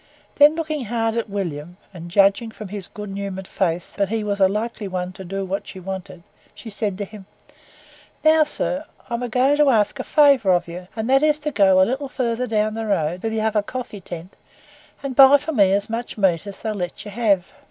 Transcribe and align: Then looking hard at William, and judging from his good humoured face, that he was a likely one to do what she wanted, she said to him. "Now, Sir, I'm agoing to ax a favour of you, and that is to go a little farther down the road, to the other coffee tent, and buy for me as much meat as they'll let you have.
Then 0.37 0.55
looking 0.55 0.85
hard 0.85 1.15
at 1.15 1.29
William, 1.29 1.77
and 1.93 2.09
judging 2.09 2.49
from 2.49 2.69
his 2.69 2.87
good 2.87 3.11
humoured 3.15 3.47
face, 3.47 3.93
that 3.93 4.09
he 4.09 4.23
was 4.23 4.39
a 4.39 4.47
likely 4.47 4.87
one 4.87 5.11
to 5.13 5.23
do 5.23 5.45
what 5.45 5.67
she 5.67 5.79
wanted, 5.79 6.23
she 6.55 6.71
said 6.71 6.97
to 6.97 7.05
him. 7.05 7.27
"Now, 8.23 8.43
Sir, 8.43 8.85
I'm 9.11 9.21
agoing 9.21 9.57
to 9.57 9.69
ax 9.69 9.93
a 9.97 10.03
favour 10.03 10.53
of 10.53 10.67
you, 10.67 10.87
and 10.95 11.07
that 11.07 11.21
is 11.21 11.37
to 11.41 11.51
go 11.51 11.79
a 11.79 11.85
little 11.85 12.09
farther 12.09 12.47
down 12.47 12.73
the 12.73 12.87
road, 12.87 13.21
to 13.21 13.29
the 13.29 13.41
other 13.41 13.61
coffee 13.61 14.01
tent, 14.01 14.35
and 15.03 15.15
buy 15.15 15.37
for 15.37 15.51
me 15.51 15.71
as 15.71 15.87
much 15.87 16.17
meat 16.17 16.47
as 16.47 16.61
they'll 16.61 16.73
let 16.73 17.05
you 17.05 17.11
have. 17.11 17.53